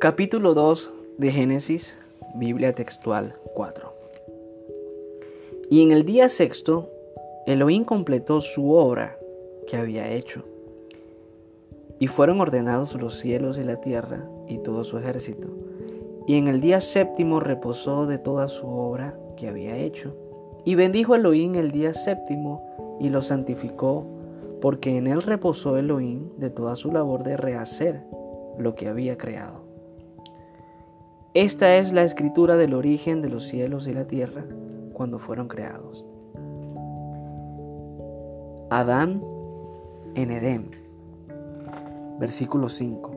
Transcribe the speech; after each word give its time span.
Capítulo 0.00 0.54
2 0.54 0.90
de 1.18 1.30
Génesis, 1.30 1.94
Biblia 2.34 2.74
textual 2.74 3.34
4. 3.52 3.92
Y 5.68 5.82
en 5.82 5.92
el 5.92 6.06
día 6.06 6.30
sexto, 6.30 6.88
Elohim 7.46 7.84
completó 7.84 8.40
su 8.40 8.72
obra 8.72 9.18
que 9.66 9.76
había 9.76 10.10
hecho. 10.10 10.42
Y 11.98 12.06
fueron 12.06 12.40
ordenados 12.40 12.94
los 12.94 13.18
cielos 13.18 13.58
y 13.58 13.62
la 13.62 13.76
tierra 13.82 14.26
y 14.48 14.56
todo 14.56 14.84
su 14.84 14.96
ejército. 14.96 15.48
Y 16.26 16.38
en 16.38 16.48
el 16.48 16.62
día 16.62 16.80
séptimo 16.80 17.38
reposó 17.38 18.06
de 18.06 18.16
toda 18.16 18.48
su 18.48 18.68
obra 18.68 19.18
que 19.36 19.50
había 19.50 19.76
hecho. 19.76 20.16
Y 20.64 20.76
bendijo 20.76 21.14
Elohim 21.14 21.56
el 21.56 21.72
día 21.72 21.92
séptimo 21.92 22.98
y 23.00 23.10
lo 23.10 23.20
santificó, 23.20 24.06
porque 24.62 24.96
en 24.96 25.08
él 25.08 25.20
reposó 25.20 25.76
Elohim 25.76 26.30
de 26.38 26.48
toda 26.48 26.74
su 26.76 26.90
labor 26.90 27.22
de 27.22 27.36
rehacer 27.36 28.00
lo 28.56 28.74
que 28.74 28.88
había 28.88 29.18
creado. 29.18 29.68
Esta 31.34 31.76
es 31.76 31.92
la 31.92 32.02
escritura 32.02 32.56
del 32.56 32.74
origen 32.74 33.22
de 33.22 33.28
los 33.28 33.46
cielos 33.46 33.86
y 33.86 33.92
la 33.92 34.08
tierra 34.08 34.44
cuando 34.92 35.20
fueron 35.20 35.46
creados. 35.46 36.04
Adán 38.68 39.22
en 40.16 40.32
Edén. 40.32 40.70
Versículo 42.18 42.68
5. 42.68 43.12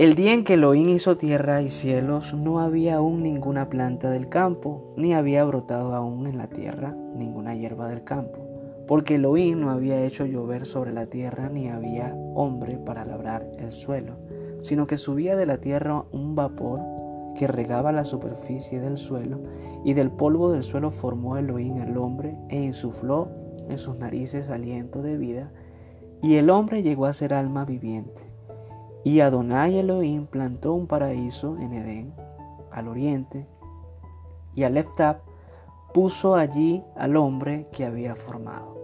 El 0.00 0.14
día 0.14 0.32
en 0.32 0.42
que 0.42 0.54
Elohim 0.54 0.88
hizo 0.88 1.16
tierra 1.16 1.62
y 1.62 1.70
cielos, 1.70 2.34
no 2.34 2.58
había 2.58 2.96
aún 2.96 3.22
ninguna 3.22 3.68
planta 3.68 4.10
del 4.10 4.28
campo, 4.28 4.92
ni 4.96 5.14
había 5.14 5.44
brotado 5.44 5.94
aún 5.94 6.26
en 6.26 6.36
la 6.36 6.48
tierra 6.48 6.96
ninguna 7.14 7.54
hierba 7.54 7.88
del 7.88 8.02
campo, 8.02 8.40
porque 8.88 9.14
Elohim 9.14 9.60
no 9.60 9.70
había 9.70 10.04
hecho 10.04 10.26
llover 10.26 10.66
sobre 10.66 10.92
la 10.92 11.06
tierra, 11.06 11.48
ni 11.48 11.68
había 11.68 12.12
hombre 12.34 12.76
para 12.76 13.04
labrar 13.04 13.48
el 13.56 13.70
suelo, 13.70 14.16
sino 14.60 14.86
que 14.86 14.98
subía 14.98 15.36
de 15.36 15.46
la 15.46 15.58
tierra 15.58 16.04
un 16.12 16.34
vapor 16.34 16.80
que 17.36 17.46
regaba 17.46 17.92
la 17.92 18.04
superficie 18.04 18.80
del 18.80 18.96
suelo, 18.96 19.40
y 19.84 19.94
del 19.94 20.10
polvo 20.10 20.50
del 20.50 20.62
suelo 20.62 20.90
formó 20.90 21.36
Elohim 21.36 21.80
al 21.80 21.96
hombre 21.96 22.36
e 22.48 22.60
insufló 22.62 23.28
en 23.68 23.78
sus 23.78 23.98
narices 23.98 24.50
aliento 24.50 25.02
de 25.02 25.18
vida, 25.18 25.52
y 26.22 26.36
el 26.36 26.50
hombre 26.50 26.82
llegó 26.82 27.06
a 27.06 27.12
ser 27.12 27.34
alma 27.34 27.64
viviente. 27.64 28.22
Y 29.04 29.20
Adonai 29.20 29.78
Elohim 29.78 30.26
plantó 30.26 30.72
un 30.72 30.86
paraíso 30.86 31.56
en 31.58 31.74
Edén, 31.74 32.14
al 32.72 32.88
oriente, 32.88 33.46
y 34.54 34.64
Aleftab 34.64 35.20
puso 35.92 36.34
allí 36.34 36.82
al 36.96 37.16
hombre 37.16 37.68
que 37.72 37.84
había 37.84 38.14
formado. 38.14 38.76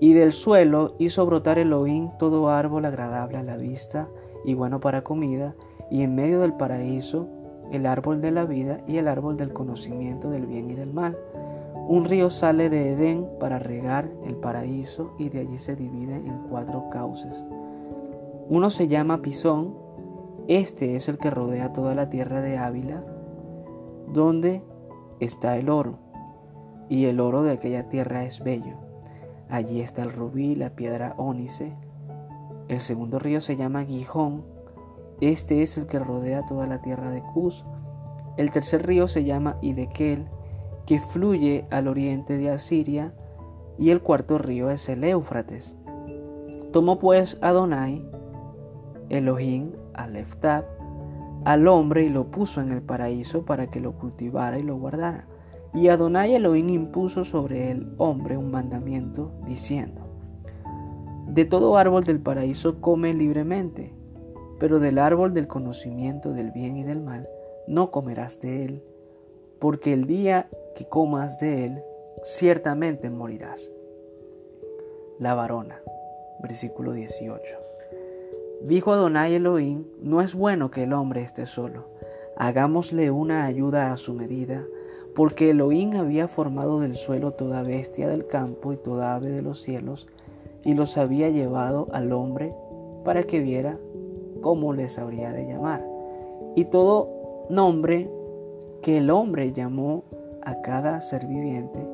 Y 0.00 0.14
del 0.14 0.32
suelo 0.32 0.94
hizo 0.98 1.24
brotar 1.26 1.58
Elohim 1.58 2.10
todo 2.18 2.48
árbol 2.48 2.84
agradable 2.84 3.38
a 3.38 3.42
la 3.42 3.56
vista 3.56 4.08
y 4.44 4.54
bueno 4.54 4.80
para 4.80 5.02
comida, 5.02 5.54
y 5.90 6.02
en 6.02 6.14
medio 6.14 6.40
del 6.40 6.54
paraíso 6.54 7.28
el 7.70 7.86
árbol 7.86 8.20
de 8.20 8.30
la 8.30 8.44
vida 8.44 8.80
y 8.86 8.98
el 8.98 9.08
árbol 9.08 9.36
del 9.36 9.52
conocimiento 9.52 10.30
del 10.30 10.46
bien 10.46 10.70
y 10.70 10.74
del 10.74 10.92
mal. 10.92 11.16
Un 11.88 12.04
río 12.04 12.30
sale 12.30 12.70
de 12.70 12.92
Edén 12.92 13.26
para 13.40 13.58
regar 13.58 14.10
el 14.24 14.36
paraíso 14.36 15.14
y 15.18 15.30
de 15.30 15.40
allí 15.40 15.58
se 15.58 15.74
divide 15.74 16.16
en 16.16 16.38
cuatro 16.48 16.88
cauces. 16.90 17.44
Uno 18.48 18.70
se 18.70 18.88
llama 18.88 19.22
Pisón, 19.22 19.74
este 20.48 20.96
es 20.96 21.08
el 21.08 21.18
que 21.18 21.30
rodea 21.30 21.72
toda 21.72 21.94
la 21.94 22.08
tierra 22.08 22.40
de 22.40 22.58
Ávila, 22.58 23.02
donde 24.12 24.62
está 25.20 25.56
el 25.56 25.70
oro, 25.70 25.98
y 26.88 27.06
el 27.06 27.20
oro 27.20 27.42
de 27.42 27.52
aquella 27.52 27.88
tierra 27.88 28.24
es 28.24 28.42
bello. 28.42 28.76
Allí 29.48 29.80
está 29.80 30.02
el 30.02 30.12
rubí, 30.12 30.54
la 30.54 30.70
piedra 30.70 31.14
ónice. 31.16 31.74
El 32.72 32.80
segundo 32.80 33.18
río 33.18 33.42
se 33.42 33.56
llama 33.56 33.84
Gijón, 33.84 34.46
este 35.20 35.62
es 35.62 35.76
el 35.76 35.84
que 35.84 35.98
rodea 35.98 36.46
toda 36.46 36.66
la 36.66 36.80
tierra 36.80 37.10
de 37.10 37.22
Cus. 37.22 37.66
El 38.38 38.50
tercer 38.50 38.86
río 38.86 39.08
se 39.08 39.24
llama 39.24 39.58
Idekel, 39.60 40.26
que 40.86 40.98
fluye 40.98 41.66
al 41.70 41.86
oriente 41.86 42.38
de 42.38 42.48
Asiria, 42.48 43.12
y 43.78 43.90
el 43.90 44.00
cuarto 44.00 44.38
río 44.38 44.70
es 44.70 44.88
el 44.88 45.04
Éufrates. 45.04 45.74
Tomó 46.72 46.98
pues 46.98 47.36
Adonai 47.42 48.08
Elohim 49.10 49.72
Aleftab 49.92 50.64
al 51.44 51.68
hombre 51.68 52.04
y 52.04 52.08
lo 52.08 52.30
puso 52.30 52.62
en 52.62 52.72
el 52.72 52.80
paraíso 52.80 53.44
para 53.44 53.66
que 53.66 53.80
lo 53.80 53.98
cultivara 53.98 54.58
y 54.58 54.62
lo 54.62 54.76
guardara. 54.76 55.28
Y 55.74 55.88
Adonai 55.88 56.36
Elohim 56.36 56.70
impuso 56.70 57.22
sobre 57.24 57.70
el 57.70 57.92
hombre 57.98 58.38
un 58.38 58.50
mandamiento 58.50 59.30
diciendo, 59.46 60.01
De 61.32 61.46
todo 61.46 61.78
árbol 61.78 62.04
del 62.04 62.20
paraíso 62.20 62.78
come 62.82 63.14
libremente, 63.14 63.94
pero 64.60 64.80
del 64.80 64.98
árbol 64.98 65.32
del 65.32 65.48
conocimiento 65.48 66.34
del 66.34 66.50
bien 66.50 66.76
y 66.76 66.84
del 66.84 67.00
mal 67.00 67.26
no 67.66 67.90
comerás 67.90 68.38
de 68.40 68.66
él, 68.66 68.84
porque 69.58 69.94
el 69.94 70.04
día 70.04 70.50
que 70.76 70.86
comas 70.86 71.38
de 71.38 71.64
él, 71.64 71.82
ciertamente 72.22 73.08
morirás. 73.08 73.70
La 75.18 75.32
varona, 75.32 75.80
versículo 76.42 76.92
18. 76.92 77.56
Dijo 78.64 78.92
Adonai 78.92 79.34
Elohim, 79.34 79.86
no 80.02 80.20
es 80.20 80.34
bueno 80.34 80.70
que 80.70 80.82
el 80.82 80.92
hombre 80.92 81.22
esté 81.22 81.46
solo, 81.46 81.86
hagámosle 82.36 83.10
una 83.10 83.46
ayuda 83.46 83.94
a 83.94 83.96
su 83.96 84.12
medida, 84.12 84.66
porque 85.14 85.48
Elohim 85.48 85.96
había 85.96 86.28
formado 86.28 86.80
del 86.80 86.94
suelo 86.94 87.30
toda 87.30 87.62
bestia 87.62 88.06
del 88.06 88.26
campo 88.26 88.74
y 88.74 88.76
toda 88.76 89.14
ave 89.14 89.30
de 89.30 89.40
los 89.40 89.62
cielos, 89.62 90.06
y 90.64 90.74
los 90.74 90.96
había 90.96 91.28
llevado 91.30 91.86
al 91.92 92.12
hombre 92.12 92.54
para 93.04 93.22
que 93.24 93.40
viera 93.40 93.78
cómo 94.40 94.72
les 94.72 94.98
habría 94.98 95.32
de 95.32 95.46
llamar. 95.46 95.86
Y 96.54 96.66
todo 96.66 97.46
nombre 97.48 98.10
que 98.82 98.98
el 98.98 99.10
hombre 99.10 99.52
llamó 99.52 100.04
a 100.42 100.60
cada 100.60 101.00
ser 101.00 101.26
viviente, 101.26 101.86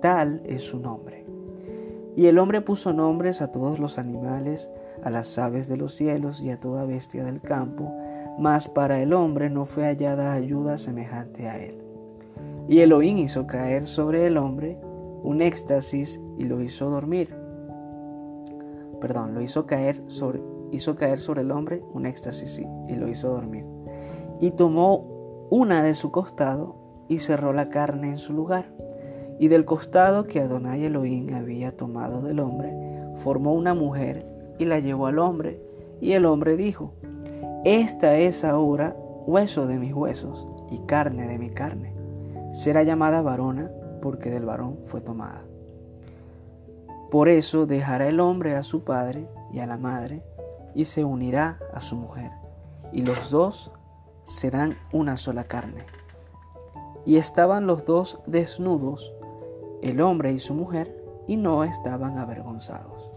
tal 0.00 0.42
es 0.44 0.62
su 0.62 0.78
nombre. 0.78 1.24
Y 2.16 2.26
el 2.26 2.38
hombre 2.38 2.60
puso 2.60 2.92
nombres 2.92 3.40
a 3.40 3.52
todos 3.52 3.78
los 3.78 3.98
animales, 3.98 4.70
a 5.02 5.10
las 5.10 5.38
aves 5.38 5.68
de 5.68 5.76
los 5.76 5.94
cielos 5.94 6.40
y 6.40 6.50
a 6.50 6.58
toda 6.58 6.84
bestia 6.84 7.24
del 7.24 7.40
campo, 7.40 7.92
mas 8.38 8.68
para 8.68 9.00
el 9.00 9.12
hombre 9.12 9.50
no 9.50 9.64
fue 9.64 9.84
hallada 9.84 10.32
ayuda 10.32 10.78
semejante 10.78 11.48
a 11.48 11.58
él. 11.58 11.78
Y 12.68 12.80
Elohim 12.80 13.18
hizo 13.18 13.46
caer 13.46 13.84
sobre 13.84 14.26
el 14.26 14.36
hombre 14.36 14.78
un 15.22 15.40
éxtasis 15.42 16.20
y 16.36 16.44
lo 16.44 16.60
hizo 16.60 16.90
dormir. 16.90 17.37
Perdón, 19.00 19.34
lo 19.34 19.40
hizo 19.40 19.66
caer 19.66 20.02
sobre, 20.08 20.42
hizo 20.72 20.96
caer 20.96 21.18
sobre 21.18 21.42
el 21.42 21.50
hombre 21.50 21.82
un 21.92 22.06
éxtasis 22.06 22.60
y 22.88 22.96
lo 22.96 23.08
hizo 23.08 23.28
dormir. 23.28 23.64
Y 24.40 24.52
tomó 24.52 25.46
una 25.50 25.82
de 25.82 25.94
su 25.94 26.10
costado 26.10 26.76
y 27.08 27.20
cerró 27.20 27.52
la 27.52 27.70
carne 27.70 28.10
en 28.10 28.18
su 28.18 28.32
lugar. 28.32 28.66
Y 29.38 29.48
del 29.48 29.64
costado 29.64 30.24
que 30.24 30.40
Adonai 30.40 30.84
Elohim 30.84 31.34
había 31.34 31.76
tomado 31.76 32.22
del 32.22 32.40
hombre, 32.40 32.74
formó 33.16 33.54
una 33.54 33.74
mujer 33.74 34.26
y 34.58 34.64
la 34.64 34.78
llevó 34.78 35.06
al 35.06 35.18
hombre. 35.18 35.60
Y 36.00 36.12
el 36.12 36.26
hombre 36.26 36.56
dijo, 36.56 36.92
Esta 37.64 38.16
es 38.16 38.44
ahora 38.44 38.96
hueso 39.26 39.66
de 39.66 39.78
mis 39.78 39.94
huesos 39.94 40.46
y 40.70 40.78
carne 40.86 41.26
de 41.26 41.38
mi 41.38 41.50
carne. 41.50 41.94
Será 42.52 42.82
llamada 42.82 43.22
varona 43.22 43.70
porque 44.02 44.30
del 44.30 44.44
varón 44.44 44.78
fue 44.84 45.00
tomada. 45.00 45.47
Por 47.10 47.28
eso 47.28 47.66
dejará 47.66 48.08
el 48.08 48.20
hombre 48.20 48.54
a 48.54 48.62
su 48.62 48.84
padre 48.84 49.28
y 49.50 49.60
a 49.60 49.66
la 49.66 49.78
madre 49.78 50.22
y 50.74 50.84
se 50.84 51.04
unirá 51.04 51.58
a 51.72 51.80
su 51.80 51.96
mujer, 51.96 52.30
y 52.92 53.02
los 53.02 53.30
dos 53.30 53.72
serán 54.24 54.76
una 54.92 55.16
sola 55.16 55.44
carne. 55.44 55.84
Y 57.06 57.16
estaban 57.16 57.66
los 57.66 57.86
dos 57.86 58.20
desnudos, 58.26 59.14
el 59.82 60.00
hombre 60.02 60.32
y 60.32 60.38
su 60.38 60.52
mujer, 60.52 60.94
y 61.26 61.36
no 61.36 61.64
estaban 61.64 62.18
avergonzados. 62.18 63.07